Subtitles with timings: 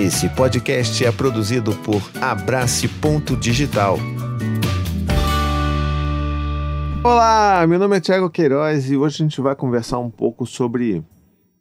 [0.00, 3.98] Esse podcast é produzido por Abrace Ponto Digital.
[7.04, 11.04] Olá, meu nome é Thiago Queiroz e hoje a gente vai conversar um pouco sobre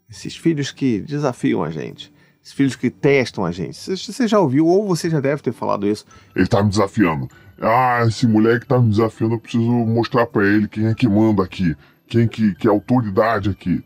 [0.10, 2.14] esses filhos que desafiam a gente.
[2.42, 3.78] Esses filhos que testam a gente.
[3.78, 6.06] Você já ouviu ou você já deve ter falado isso.
[6.34, 7.28] Ele tá me desafiando.
[7.62, 11.44] Ah, esse moleque tá me desafiando, eu preciso mostrar para ele quem é que manda
[11.44, 11.76] aqui,
[12.08, 13.84] quem que, que é autoridade aqui.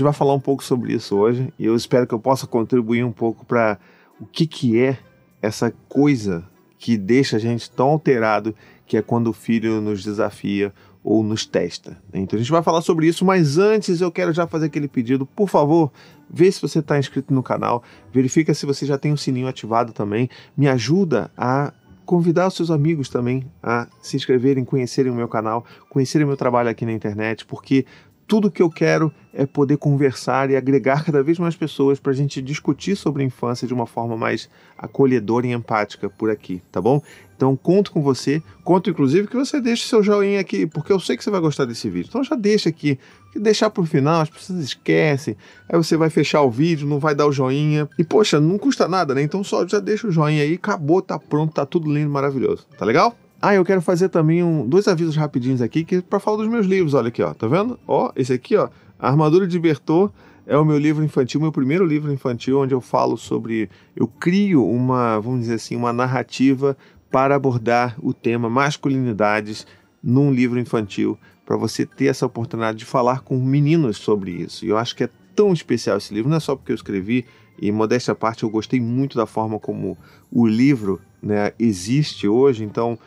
[0.00, 3.04] Gente vai falar um pouco sobre isso hoje e eu espero que eu possa contribuir
[3.04, 3.78] um pouco para
[4.18, 4.96] o que, que é
[5.42, 6.42] essa coisa
[6.78, 8.54] que deixa a gente tão alterado,
[8.86, 10.72] que é quando o filho nos desafia
[11.04, 11.98] ou nos testa.
[12.14, 15.26] Então a gente vai falar sobre isso, mas antes eu quero já fazer aquele pedido,
[15.26, 15.92] por favor,
[16.30, 19.92] vê se você está inscrito no canal, verifica se você já tem o sininho ativado
[19.92, 21.74] também, me ajuda a
[22.06, 26.36] convidar os seus amigos também a se inscreverem, conhecerem o meu canal, conhecerem o meu
[26.36, 27.84] trabalho aqui na internet, porque
[28.30, 32.14] tudo que eu quero é poder conversar e agregar cada vez mais pessoas para a
[32.14, 34.48] gente discutir sobre a infância de uma forma mais
[34.78, 37.02] acolhedora e empática por aqui, tá bom?
[37.36, 41.16] Então conto com você, conto inclusive que você deixe seu joinha aqui, porque eu sei
[41.16, 42.08] que você vai gostar desse vídeo.
[42.08, 43.00] Então já deixa aqui,
[43.34, 45.36] deixar para o final, as pessoas esquecem,
[45.68, 47.88] aí você vai fechar o vídeo, não vai dar o joinha.
[47.98, 49.22] E poxa, não custa nada, né?
[49.22, 52.64] Então só já deixa o joinha aí, acabou, tá pronto, tá tudo lindo, maravilhoso.
[52.78, 53.12] Tá legal?
[53.42, 56.66] Ah, eu quero fazer também um, dois avisos rapidinhos aqui que para falar dos meus
[56.66, 56.92] livros.
[56.92, 57.80] Olha aqui, ó, tá vendo?
[57.88, 60.10] Ó, esse aqui, ó, A Armadura de Bertô
[60.46, 64.66] é o meu livro infantil, meu primeiro livro infantil, onde eu falo sobre, eu crio
[64.66, 66.76] uma, vamos dizer assim, uma narrativa
[67.10, 69.66] para abordar o tema masculinidades
[70.02, 74.66] num livro infantil, para você ter essa oportunidade de falar com meninos sobre isso.
[74.66, 77.24] E eu acho que é tão especial esse livro, não é só porque eu escrevi,
[77.58, 79.96] e modéstia à parte, eu gostei muito da forma como
[80.30, 82.98] o livro né, existe hoje, então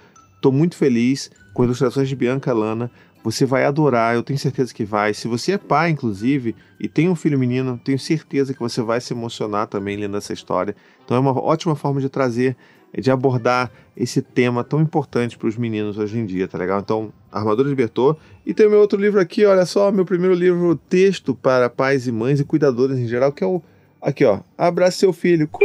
[0.44, 2.92] Estou muito feliz com ilustrações de Bianca Lana.
[3.24, 5.14] Você vai adorar, eu tenho certeza que vai.
[5.14, 9.00] Se você é pai, inclusive, e tem um filho menino, tenho certeza que você vai
[9.00, 10.76] se emocionar também lendo essa história.
[11.06, 12.58] Então é uma ótima forma de trazer,
[12.94, 16.82] de abordar esse tema tão importante para os meninos hoje em dia, tá legal?
[16.82, 18.18] Então, Armadura de Bertô.
[18.46, 22.06] E tem o meu outro livro aqui, olha só, meu primeiro livro, texto para pais
[22.06, 23.62] e mães e cuidadores em geral, que é o.
[24.02, 24.42] Aqui, ó.
[24.58, 25.50] Abraça seu filho.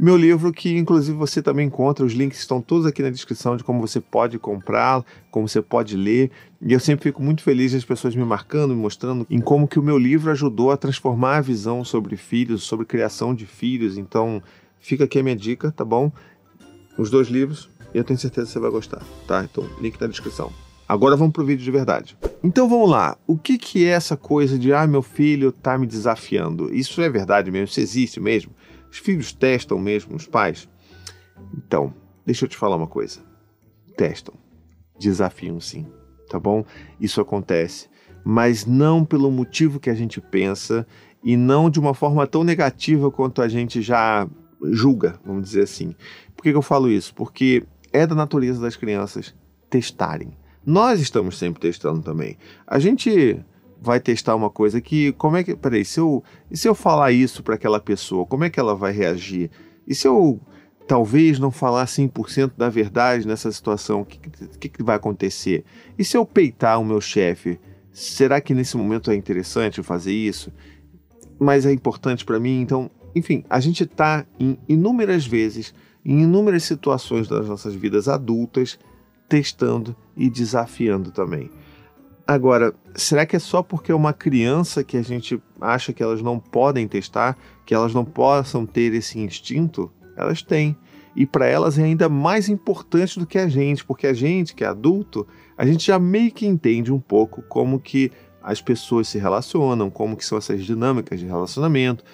[0.00, 3.64] Meu livro, que inclusive você também encontra, os links estão todos aqui na descrição de
[3.64, 6.30] como você pode comprá-lo, como você pode ler.
[6.62, 9.76] E eu sempre fico muito feliz das pessoas me marcando, me mostrando em como que
[9.76, 13.98] o meu livro ajudou a transformar a visão sobre filhos, sobre criação de filhos.
[13.98, 14.40] Então,
[14.78, 16.12] fica aqui a minha dica, tá bom?
[16.96, 19.42] Os dois livros, eu tenho certeza que você vai gostar, tá?
[19.42, 20.52] Então, link na descrição.
[20.88, 22.16] Agora vamos pro vídeo de verdade.
[22.42, 23.18] Então vamos lá.
[23.26, 26.72] O que, que é essa coisa de ah, meu filho tá me desafiando?
[26.72, 27.66] Isso é verdade mesmo?
[27.66, 28.52] Isso existe mesmo?
[28.90, 30.68] Os filhos testam mesmo os pais?
[31.56, 31.94] Então,
[32.24, 33.20] deixa eu te falar uma coisa.
[33.96, 34.34] Testam.
[34.98, 35.86] Desafiam sim,
[36.28, 36.64] tá bom?
[37.00, 37.88] Isso acontece.
[38.24, 40.86] Mas não pelo motivo que a gente pensa
[41.22, 44.28] e não de uma forma tão negativa quanto a gente já
[44.72, 45.94] julga, vamos dizer assim.
[46.36, 47.14] Por que, que eu falo isso?
[47.14, 49.34] Porque é da natureza das crianças
[49.70, 50.36] testarem.
[50.64, 52.36] Nós estamos sempre testando também.
[52.66, 53.40] A gente
[53.80, 57.12] vai testar uma coisa que, como é que, peraí, se eu, e se eu falar
[57.12, 59.50] isso para aquela pessoa, como é que ela vai reagir?
[59.86, 60.40] E se eu
[60.86, 64.18] talvez não falar 100% da verdade nessa situação, o que,
[64.58, 65.64] que, que vai acontecer?
[65.98, 67.60] E se eu peitar o meu chefe,
[67.92, 70.50] será que nesse momento é interessante fazer isso?
[71.38, 75.74] Mas é importante para mim, então, enfim, a gente está em inúmeras vezes,
[76.04, 78.78] em inúmeras situações das nossas vidas adultas,
[79.28, 81.50] testando e desafiando também.
[82.30, 86.20] Agora, será que é só porque é uma criança que a gente acha que elas
[86.20, 89.90] não podem testar, que elas não possam ter esse instinto?
[90.14, 90.76] Elas têm.
[91.16, 94.62] E para elas é ainda mais importante do que a gente, porque a gente, que
[94.62, 98.12] é adulto, a gente já meio que entende um pouco como que
[98.42, 102.04] as pessoas se relacionam, como que são essas dinâmicas de relacionamento,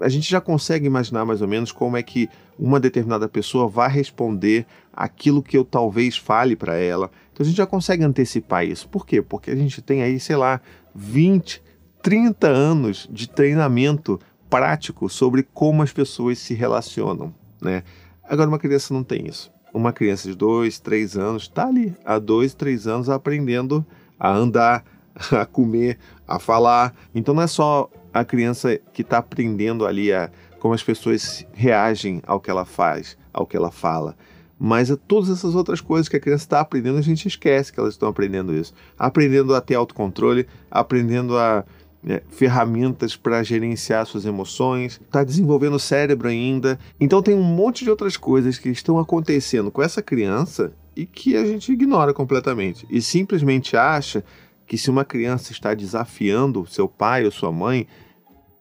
[0.00, 2.28] a gente já consegue imaginar mais ou menos como é que
[2.58, 7.10] uma determinada pessoa vai responder aquilo que eu talvez fale para ela.
[7.36, 8.88] Então a gente já consegue antecipar isso.
[8.88, 9.20] Por quê?
[9.20, 10.58] Porque a gente tem aí, sei lá,
[10.94, 11.62] 20,
[12.02, 17.82] 30 anos de treinamento prático sobre como as pessoas se relacionam, né?
[18.24, 19.52] Agora uma criança não tem isso.
[19.74, 23.84] Uma criança de 2, 3 anos está ali há 2, 3 anos aprendendo
[24.18, 24.82] a andar,
[25.30, 26.94] a comer, a falar.
[27.14, 32.22] Então não é só a criança que está aprendendo ali a, como as pessoas reagem
[32.26, 34.16] ao que ela faz, ao que ela fala.
[34.58, 37.94] Mas todas essas outras coisas que a criança está aprendendo, a gente esquece que elas
[37.94, 38.72] estão aprendendo isso.
[38.98, 41.64] Aprendendo a ter autocontrole, aprendendo a
[42.02, 46.78] né, ferramentas para gerenciar suas emoções, está desenvolvendo o cérebro ainda.
[46.98, 51.36] Então tem um monte de outras coisas que estão acontecendo com essa criança e que
[51.36, 54.24] a gente ignora completamente e simplesmente acha
[54.66, 57.86] que se uma criança está desafiando seu pai ou sua mãe,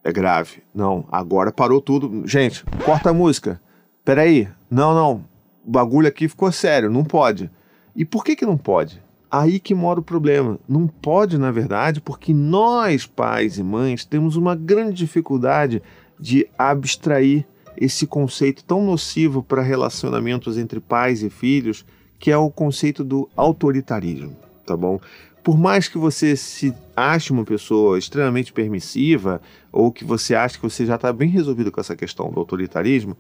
[0.04, 0.62] é grave.
[0.74, 2.28] Não, agora parou tudo.
[2.28, 3.62] Gente, corta a música.
[4.04, 4.48] Peraí.
[4.70, 5.35] Não, não.
[5.66, 7.50] O bagulho aqui ficou sério, não pode.
[7.96, 9.02] E por que que não pode?
[9.32, 10.60] Aí que mora o problema.
[10.70, 15.82] Não pode, na verdade, porque nós, pais e mães, temos uma grande dificuldade
[16.20, 17.46] de abstrair
[17.78, 21.86] esse conceito tão nocivo para relacionamentos entre pais e filhos,
[22.20, 24.36] que é o conceito do autoritarismo,
[24.66, 25.00] tá bom?
[25.44, 29.42] Por mais que você se ache uma pessoa extremamente permissiva
[29.72, 33.16] ou que você ache que você já está bem resolvido com essa questão do autoritarismo,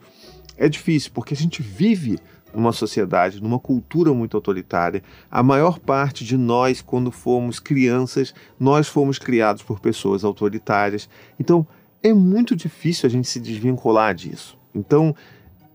[0.57, 2.17] é difícil porque a gente vive
[2.55, 5.03] numa sociedade, numa cultura muito autoritária.
[5.29, 11.09] A maior parte de nós, quando fomos crianças, nós fomos criados por pessoas autoritárias.
[11.39, 11.65] Então,
[12.01, 14.57] é muito difícil a gente se desvincular disso.
[14.73, 15.15] Então,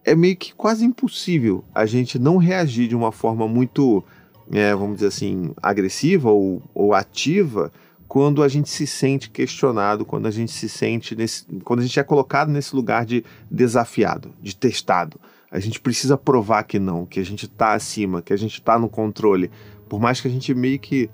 [0.04, 4.02] é meio que quase impossível a gente não reagir de uma forma muito,
[4.50, 7.70] é, vamos dizer assim, agressiva ou, ou ativa
[8.10, 12.00] quando a gente se sente questionado, quando a gente se sente nesse, quando a gente
[12.00, 15.20] é colocado nesse lugar de desafiado, de testado.
[15.50, 18.78] A gente precisa provar que não, que a gente está acima, que a gente está
[18.78, 19.50] no controle,
[19.88, 21.10] por mais que a gente meio que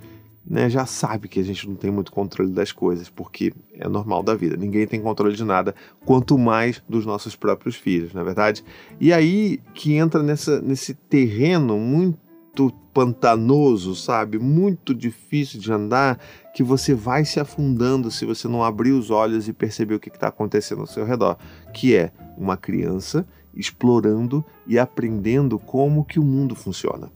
[0.48, 4.22] né, já sabe que a gente não tem muito controle das coisas, porque é normal
[4.22, 4.56] da vida.
[4.56, 5.74] Ninguém tem controle de nada,
[6.04, 8.64] quanto mais dos nossos próprios filhos, na é verdade.
[9.00, 14.38] E aí que entra nessa, nesse terreno muito pantanoso, sabe?
[14.38, 16.18] Muito difícil de andar,
[16.54, 20.08] que você vai se afundando se você não abrir os olhos e perceber o que
[20.08, 21.36] está acontecendo ao seu redor,
[21.74, 27.10] que é uma criança explorando e aprendendo como que o mundo funciona.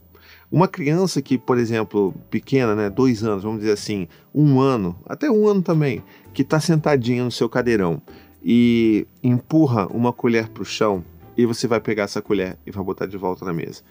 [0.51, 5.31] Uma criança que, por exemplo, pequena, né, dois anos, vamos dizer assim, um ano, até
[5.31, 6.03] um ano também,
[6.35, 8.03] que está sentadinha no seu cadeirão
[8.43, 11.05] e empurra uma colher para o chão
[11.37, 13.83] e você vai pegar essa colher e vai botar de volta na mesa.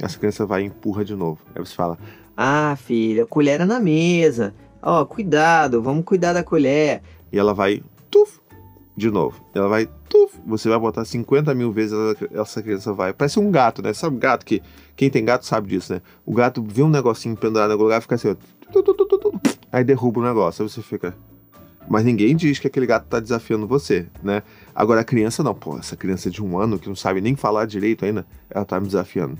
[0.00, 1.40] Essa criança vai e empurra de novo.
[1.54, 1.98] Aí você fala:
[2.36, 4.54] Ah, filha, colher é na mesa.
[4.82, 7.02] Ó, oh, cuidado, vamos cuidar da colher.
[7.32, 7.82] E ela vai,
[8.96, 9.40] de novo.
[9.54, 11.96] Ela vai, tuf, você vai botar 50 mil vezes,
[12.32, 13.12] essa criança vai.
[13.12, 13.92] Parece um gato, né?
[13.92, 14.62] Sabe gato que.
[14.96, 16.00] Quem tem gato sabe disso, né?
[16.24, 18.34] O gato vê um negocinho pendurado no lugar e fica assim.
[19.70, 20.62] Aí derruba o negócio.
[20.62, 21.14] Aí você fica.
[21.88, 24.42] Mas ninguém diz que aquele gato tá desafiando você, né?
[24.74, 27.66] Agora a criança não, pô, essa criança de um ano que não sabe nem falar
[27.66, 29.38] direito ainda, ela tá me desafiando.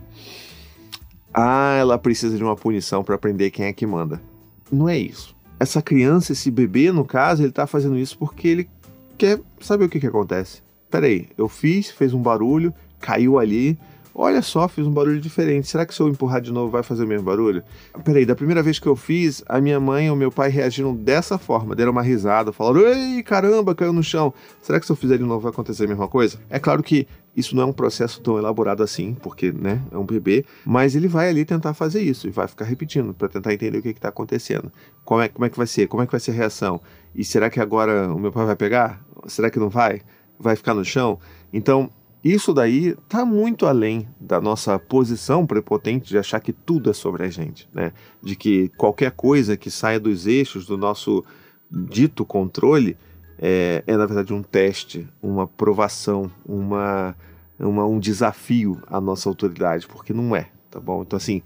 [1.35, 4.23] Ah, ela precisa de uma punição para aprender quem é que manda.
[4.71, 5.35] Não é isso.
[5.59, 8.71] Essa criança, esse bebê, no caso, ele tá fazendo isso porque ele
[9.17, 10.63] quer saber o que, que acontece.
[10.91, 13.79] Peraí, eu fiz, fez um barulho, caiu ali.
[14.19, 15.69] Olha só, fiz um barulho diferente.
[15.69, 17.63] Será que se eu empurrar de novo vai fazer o mesmo barulho?
[18.03, 20.97] Peraí, da primeira vez que eu fiz, a minha mãe e o meu pai reagiram
[20.97, 24.33] dessa forma, deram uma risada, falaram: Ei, caramba, caiu no chão.
[24.63, 26.39] Será que se eu fizer de novo vai acontecer a mesma coisa?
[26.49, 30.07] É claro que isso não é um processo tão elaborado assim, porque né, é um
[30.07, 33.77] bebê, mas ele vai ali tentar fazer isso e vai ficar repetindo para tentar entender
[33.77, 34.73] o que está acontecendo.
[35.05, 35.89] Como é, como é que vai ser?
[35.89, 36.81] Como é que vai ser a reação?
[37.15, 39.05] E será que agora o meu pai vai pegar?
[39.27, 40.01] Será que não vai?
[40.39, 41.19] Vai ficar no chão?
[41.53, 41.91] Então,
[42.33, 47.25] isso daí está muito além da nossa posição prepotente de achar que tudo é sobre
[47.25, 47.93] a gente, né?
[48.23, 51.25] De que qualquer coisa que saia dos eixos do nosso
[51.71, 52.97] dito controle
[53.39, 57.15] é, é na verdade um teste, uma provação, uma,
[57.59, 61.03] uma, um desafio à nossa autoridade, porque não é, tá bom?
[61.03, 61.43] Então assim,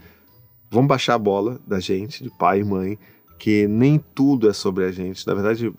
[0.71, 2.99] vamos baixar a bola da gente, de pai e mãe,
[3.39, 5.27] que nem tudo é sobre a gente.
[5.27, 5.73] Na verdade,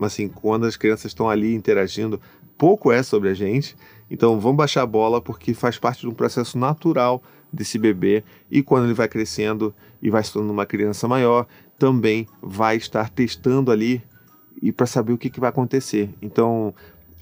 [0.00, 2.20] assim, quando as crianças estão ali interagindo,
[2.58, 3.76] pouco é sobre a gente.
[4.10, 8.62] Então vamos baixar a bola porque faz parte de um processo natural desse bebê e
[8.62, 11.46] quando ele vai crescendo e vai se tornando uma criança maior,
[11.78, 14.02] também vai estar testando ali
[14.62, 16.10] e para saber o que, que vai acontecer.
[16.20, 16.74] Então,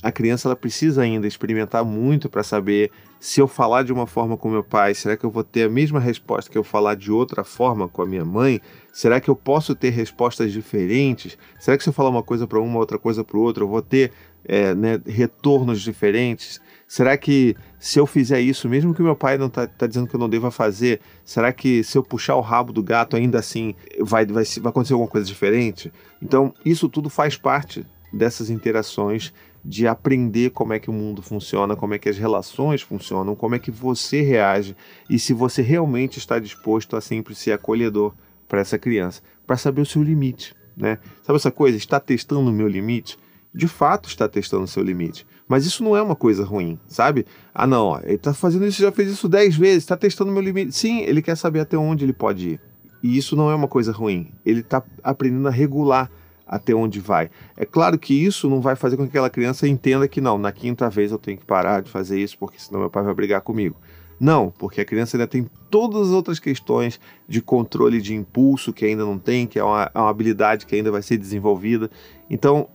[0.02, 2.90] a criança ela precisa ainda experimentar muito para saber
[3.20, 5.68] se eu falar de uma forma com meu pai, será que eu vou ter a
[5.68, 8.60] mesma resposta que eu falar de outra forma com a minha mãe?
[8.92, 11.36] Será que eu posso ter respostas diferentes?
[11.58, 13.82] Será que se eu falar uma coisa para uma, outra coisa para outra, eu vou
[13.82, 14.12] ter
[14.44, 16.60] é, né, retornos diferentes?
[16.88, 20.16] Será que se eu fizer isso, mesmo que meu pai não está tá dizendo que
[20.16, 23.74] eu não deva fazer, será que se eu puxar o rabo do gato ainda assim
[24.00, 25.92] vai, vai, vai acontecer alguma coisa diferente?
[26.22, 31.76] Então, isso tudo faz parte dessas interações de aprender como é que o mundo funciona,
[31.76, 34.74] como é que as relações funcionam, como é que você reage
[35.10, 38.14] e se você realmente está disposto a sempre ser acolhedor
[38.48, 40.98] para essa criança, para saber o seu limite, né?
[41.22, 41.76] Sabe essa coisa?
[41.76, 43.18] Está testando o meu limite?
[43.54, 45.26] De fato está testando o seu limite.
[45.48, 47.24] Mas isso não é uma coisa ruim, sabe?
[47.54, 50.72] Ah, não, ele está fazendo isso, já fez isso dez vezes, está testando meu limite.
[50.72, 52.60] Sim, ele quer saber até onde ele pode ir.
[53.02, 54.30] E isso não é uma coisa ruim.
[54.44, 56.10] Ele está aprendendo a regular
[56.46, 57.30] até onde vai.
[57.56, 60.52] É claro que isso não vai fazer com que aquela criança entenda que não, na
[60.52, 63.40] quinta vez eu tenho que parar de fazer isso porque senão meu pai vai brigar
[63.40, 63.76] comigo.
[64.20, 68.84] Não, porque a criança ainda tem todas as outras questões de controle de impulso que
[68.84, 71.88] ainda não tem, que é uma, é uma habilidade que ainda vai ser desenvolvida.
[72.28, 72.68] Então,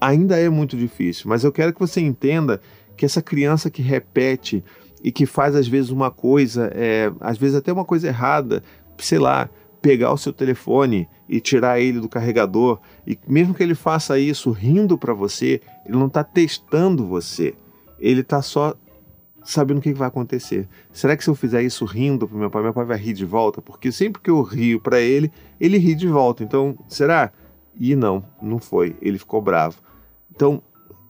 [0.00, 2.60] ainda é muito difícil, mas eu quero que você entenda
[2.96, 4.64] que essa criança que repete
[5.02, 8.62] e que faz às vezes uma coisa, é, às vezes até uma coisa errada,
[8.98, 9.48] sei lá,
[9.80, 14.50] pegar o seu telefone e tirar ele do carregador, e mesmo que ele faça isso
[14.50, 17.54] rindo para você, ele não está testando você,
[17.98, 18.74] ele está só
[19.44, 20.68] sabendo o que vai acontecer.
[20.92, 23.24] Será que se eu fizer isso rindo para meu pai, meu pai vai rir de
[23.24, 23.62] volta?
[23.62, 26.42] Porque sempre que eu rio para ele, ele ri de volta.
[26.42, 27.32] Então, será?
[27.78, 28.96] E não, não foi.
[29.00, 29.76] Ele ficou bravo.
[30.36, 30.62] Então,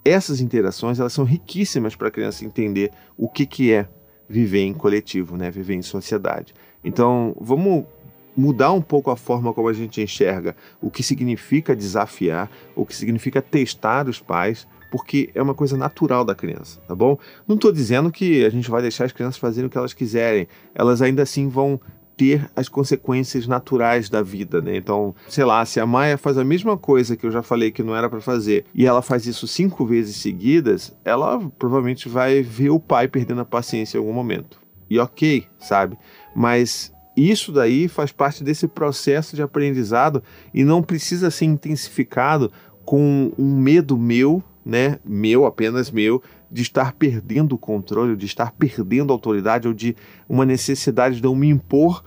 [0.05, 3.89] essas interações elas são riquíssimas para a criança entender o que, que é
[4.29, 5.51] viver em coletivo, né?
[5.51, 6.55] viver em sociedade.
[6.83, 7.85] Então, vamos
[8.37, 12.95] mudar um pouco a forma como a gente enxerga o que significa desafiar, o que
[12.95, 17.19] significa testar os pais, porque é uma coisa natural da criança, tá bom?
[17.49, 20.47] Não estou dizendo que a gente vai deixar as crianças fazerem o que elas quiserem,
[20.75, 21.81] elas ainda assim vão
[22.17, 24.77] ter as consequências naturais da vida, né?
[24.77, 27.83] Então, sei lá, se a Maia faz a mesma coisa que eu já falei que
[27.83, 32.71] não era para fazer e ela faz isso cinco vezes seguidas, ela provavelmente vai ver
[32.71, 34.59] o pai perdendo a paciência em algum momento.
[34.89, 35.99] E ok, sabe?
[36.35, 40.23] Mas isso daí faz parte desse processo de aprendizado
[40.55, 42.53] e não precisa ser intensificado
[42.85, 44.99] com um medo meu, né?
[45.05, 46.21] Meu, apenas meu,
[46.51, 49.95] de estar perdendo o controle, de estar perdendo a autoridade ou de
[50.29, 52.03] uma necessidade de eu me impor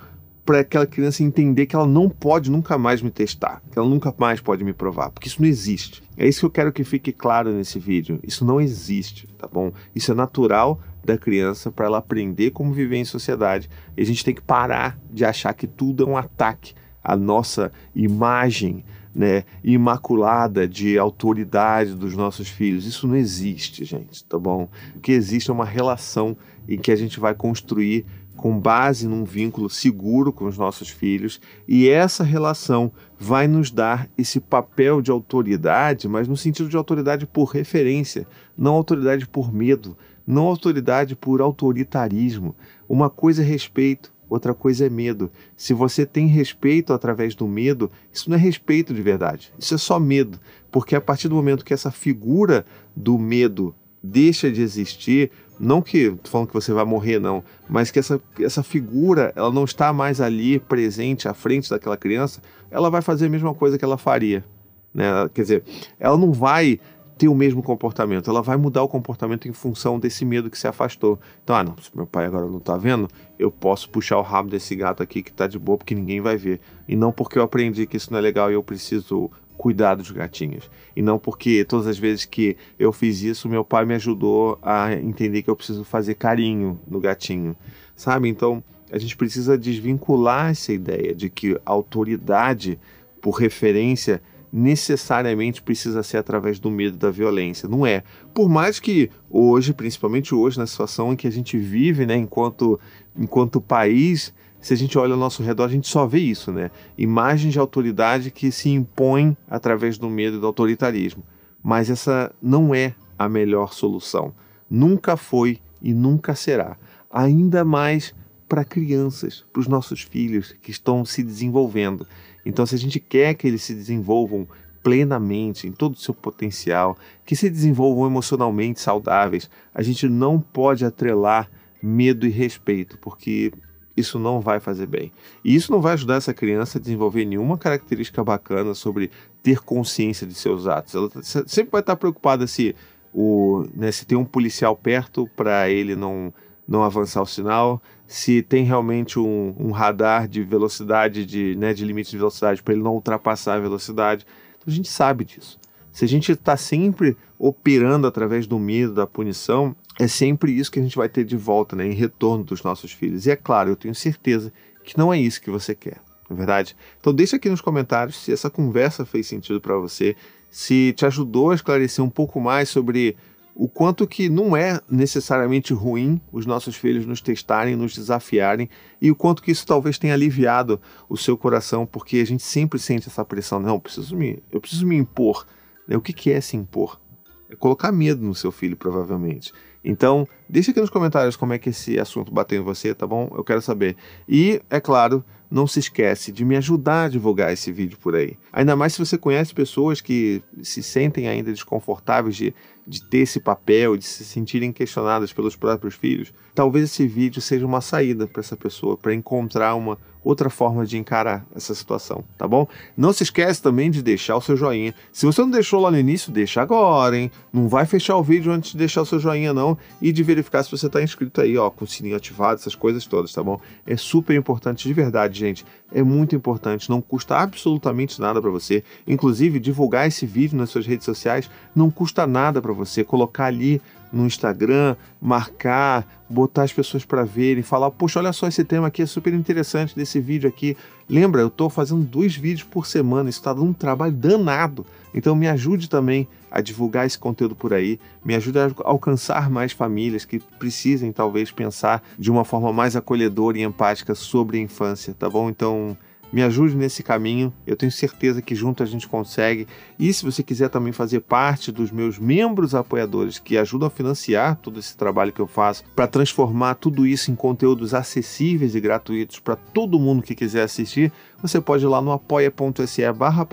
[0.45, 4.13] para aquela criança entender que ela não pode nunca mais me testar, que ela nunca
[4.17, 6.03] mais pode me provar, porque isso não existe.
[6.17, 8.19] É isso que eu quero que fique claro nesse vídeo.
[8.23, 9.71] Isso não existe, tá bom?
[9.95, 13.69] Isso é natural da criança para ela aprender como viver em sociedade.
[13.95, 17.71] E a gente tem que parar de achar que tudo é um ataque à nossa
[17.95, 22.85] imagem, né, imaculada de autoridade dos nossos filhos.
[22.85, 24.69] Isso não existe, gente, tá bom?
[24.95, 26.37] O que existe é uma relação
[26.67, 28.05] em que a gente vai construir
[28.39, 32.89] com base num vínculo seguro com os nossos filhos, e essa relação
[33.19, 38.25] vai nos dar esse papel de autoridade, mas no sentido de autoridade por referência,
[38.57, 42.55] não autoridade por medo, não autoridade por autoritarismo.
[42.87, 45.31] Uma coisa é respeito, outra coisa é medo.
[45.57, 49.77] Se você tem respeito através do medo, isso não é respeito de verdade, isso é
[49.77, 50.39] só medo.
[50.71, 56.11] Porque a partir do momento que essa figura do medo deixa de existir, não que
[56.11, 59.91] tô falando que você vai morrer não, mas que essa, essa figura ela não está
[59.91, 63.97] mais ali presente à frente daquela criança, ela vai fazer a mesma coisa que ela
[63.97, 64.45] faria,
[64.93, 65.05] né?
[65.33, 65.63] Quer dizer,
[65.99, 66.79] ela não vai
[67.19, 70.69] ter o mesmo comportamento, ela vai mudar o comportamento em função desse medo que se
[70.69, 71.19] afastou.
[71.43, 74.49] Então, ah, não, se meu pai agora não tá vendo, eu posso puxar o rabo
[74.49, 76.61] desse gato aqui que tá de boa porque ninguém vai ver.
[76.87, 80.09] E não porque eu aprendi que isso não é legal e eu preciso cuidar dos
[80.11, 80.71] gatinhos.
[80.95, 84.93] E não porque todas as vezes que eu fiz isso, meu pai me ajudou a
[84.93, 87.53] entender que eu preciso fazer carinho no gatinho.
[87.97, 88.29] Sabe?
[88.29, 92.79] Então, a gente precisa desvincular essa ideia de que autoridade
[93.21, 97.69] por referência necessariamente precisa ser através do medo da violência.
[97.69, 98.03] Não é.
[98.33, 102.79] Por mais que hoje, principalmente hoje, na situação em que a gente vive, né, enquanto,
[103.15, 106.69] enquanto país, se a gente olha ao nosso redor, a gente só vê isso, né?
[106.97, 111.23] Imagens de autoridade que se impõem através do medo e do autoritarismo.
[111.63, 114.33] Mas essa não é a melhor solução.
[114.69, 116.77] Nunca foi e nunca será.
[117.09, 118.13] Ainda mais
[118.49, 122.05] para crianças, para os nossos filhos que estão se desenvolvendo.
[122.43, 124.47] Então, se a gente quer que eles se desenvolvam
[124.81, 130.83] plenamente em todo o seu potencial, que se desenvolvam emocionalmente saudáveis, a gente não pode
[130.83, 131.49] atrelar
[131.81, 133.53] medo e respeito, porque
[133.95, 135.11] isso não vai fazer bem.
[135.43, 139.11] E isso não vai ajudar essa criança a desenvolver nenhuma característica bacana sobre
[139.43, 140.95] ter consciência de seus atos.
[140.95, 142.75] Ela tá, sempre vai estar preocupada se
[143.13, 146.33] o, né, se tem um policial perto para ele não
[146.69, 151.85] não avançar o sinal, se tem realmente um, um radar de velocidade, de, né, de
[151.85, 154.25] limite de velocidade, para ele não ultrapassar a velocidade.
[154.57, 155.59] Então a gente sabe disso.
[155.91, 160.79] Se a gente está sempre operando através do medo, da punição, é sempre isso que
[160.79, 163.27] a gente vai ter de volta, né, em retorno dos nossos filhos.
[163.27, 164.51] E é claro, eu tenho certeza
[164.83, 166.75] que não é isso que você quer, não é verdade?
[166.99, 170.15] Então deixa aqui nos comentários se essa conversa fez sentido para você,
[170.49, 173.15] se te ajudou a esclarecer um pouco mais sobre
[173.59, 178.69] o quanto que não é necessariamente ruim os nossos filhos nos testarem, nos desafiarem,
[179.01, 182.79] e o quanto que isso talvez tenha aliviado o seu coração, porque a gente sempre
[182.79, 185.45] sente essa pressão, não, eu preciso me, eu preciso me impor.
[185.85, 185.97] Né?
[185.97, 187.01] O que, que é se impor?
[187.49, 189.51] É colocar medo no seu filho, provavelmente.
[189.83, 193.31] Então, deixa aqui nos comentários como é que esse assunto bateu em você, tá bom?
[193.35, 193.95] Eu quero saber.
[194.27, 198.37] E, é claro, não se esquece de me ajudar a divulgar esse vídeo por aí.
[198.53, 202.53] Ainda mais se você conhece pessoas que se sentem ainda desconfortáveis de,
[202.85, 206.31] de ter esse papel, de se sentirem questionadas pelos próprios filhos.
[206.53, 210.97] Talvez esse vídeo seja uma saída para essa pessoa, para encontrar uma outra forma de
[210.97, 212.67] encarar essa situação, tá bom?
[212.95, 214.93] Não se esquece também de deixar o seu joinha.
[215.11, 217.31] Se você não deixou lá no início, deixa agora, hein?
[217.51, 220.63] Não vai fechar o vídeo antes de deixar o seu joinha não e de verificar
[220.63, 223.59] se você está inscrito aí, ó, com o sininho ativado, essas coisas todas, tá bom?
[223.85, 225.65] É super importante de verdade, gente.
[225.91, 228.83] É muito importante, não custa absolutamente nada para você.
[229.07, 233.03] Inclusive, divulgar esse vídeo nas suas redes sociais não custa nada para você.
[233.03, 238.63] Colocar ali no Instagram, marcar, botar as pessoas para verem, falar, poxa, olha só esse
[238.63, 240.75] tema aqui é super interessante desse vídeo aqui.
[241.09, 244.85] Lembra, eu estou fazendo dois vídeos por semana, isso está dando um trabalho danado.
[245.13, 249.71] Então me ajude também a divulgar esse conteúdo por aí, me ajude a alcançar mais
[249.71, 255.15] famílias que precisem talvez pensar de uma forma mais acolhedora e empática sobre a infância,
[255.17, 255.49] tá bom?
[255.49, 255.97] Então
[256.31, 257.53] me ajude nesse caminho.
[257.65, 259.67] Eu tenho certeza que junto a gente consegue.
[259.97, 264.55] E se você quiser também fazer parte dos meus membros apoiadores que ajudam a financiar
[264.57, 269.39] todo esse trabalho que eu faço para transformar tudo isso em conteúdos acessíveis e gratuitos
[269.39, 273.47] para todo mundo que quiser assistir, você pode ir lá no apoia.se barra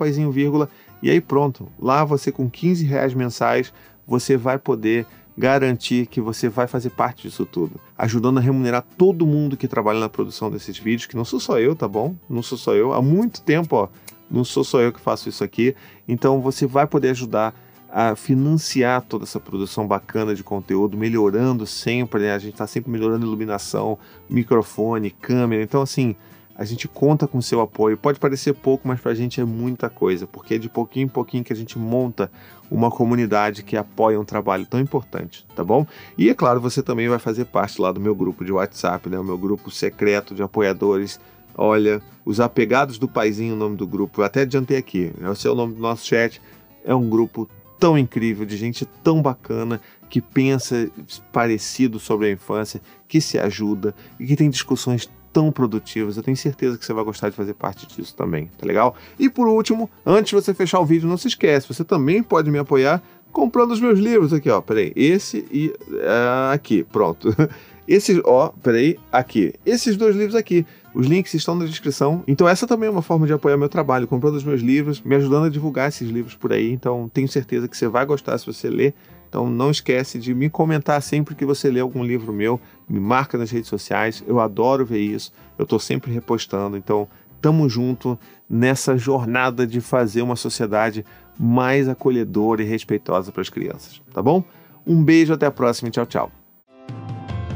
[1.01, 1.71] e aí pronto.
[1.79, 3.73] Lá você com 15 reais mensais
[4.07, 5.05] você vai poder
[5.37, 9.99] garantir que você vai fazer parte disso tudo, ajudando a remunerar todo mundo que trabalha
[9.99, 12.15] na produção desses vídeos, que não sou só eu, tá bom?
[12.29, 13.89] Não sou só eu, há muito tempo, ó,
[14.29, 15.75] não sou só eu que faço isso aqui.
[16.07, 17.53] Então você vai poder ajudar
[17.89, 22.33] a financiar toda essa produção bacana de conteúdo, melhorando sempre, né?
[22.33, 23.97] A gente está sempre melhorando iluminação,
[24.29, 25.63] microfone, câmera.
[25.63, 26.15] Então, assim,
[26.57, 27.95] a gente conta com seu apoio.
[27.95, 31.09] Pode parecer pouco, mas para a gente é muita coisa, porque é de pouquinho em
[31.09, 32.31] pouquinho que a gente monta
[32.69, 35.85] uma comunidade que apoia um trabalho tão importante, tá bom?
[36.17, 39.19] E é claro, você também vai fazer parte lá do meu grupo de WhatsApp, né?
[39.19, 41.19] O meu grupo secreto de apoiadores.
[41.55, 44.21] Olha, os apegados do paizinho, o nome do grupo.
[44.21, 45.13] Eu até adiantei aqui.
[45.31, 46.41] Esse é o nome do nosso chat.
[46.83, 47.47] É um grupo
[47.79, 50.89] tão incrível, de gente tão bacana, que pensa
[51.31, 56.17] parecido sobre a infância, que se ajuda e que tem discussões tão produtivas.
[56.17, 58.95] Eu tenho certeza que você vai gostar de fazer parte disso também, tá legal?
[59.19, 62.49] E por último, antes de você fechar o vídeo, não se esquece, você também pode
[62.49, 64.61] me apoiar comprando os meus livros aqui, ó.
[64.61, 67.29] Peraí, esse e uh, aqui, pronto.
[67.87, 69.53] Esses, ó, peraí, aqui.
[69.65, 70.65] Esses dois livros aqui.
[70.93, 72.21] Os links estão na descrição.
[72.27, 75.15] Então, essa também é uma forma de apoiar meu trabalho, comprando os meus livros, me
[75.15, 76.69] ajudando a divulgar esses livros por aí.
[76.69, 78.93] Então, tenho certeza que você vai gostar se você ler.
[79.27, 83.37] Então não esquece de me comentar sempre que você lê algum livro meu, me marca
[83.37, 87.07] nas redes sociais, eu adoro ver isso, eu estou sempre repostando, então
[87.41, 88.17] tamo junto
[88.49, 91.05] nessa jornada de fazer uma sociedade
[91.37, 94.43] mais acolhedora e respeitosa para as crianças, tá bom?
[94.85, 96.31] Um beijo, até a próxima e tchau, tchau.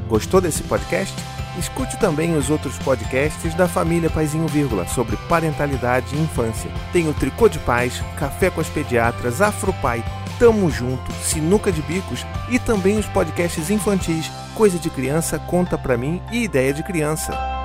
[0.07, 1.15] Gostou desse podcast?
[1.57, 6.71] Escute também os outros podcasts da família Paizinho Vírgula sobre parentalidade e infância.
[6.93, 10.03] Tem o Tricô de Paz, Café com as Pediatras, Afropai,
[10.41, 14.25] Tamo Junto, Sinuca de Bicos e também os podcasts infantis
[14.56, 17.61] Coisa de Criança, Conta Pra Mim e Ideia de Criança.